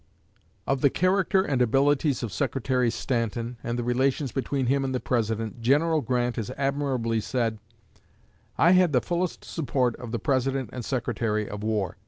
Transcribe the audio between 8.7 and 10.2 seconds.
had the fullest support of the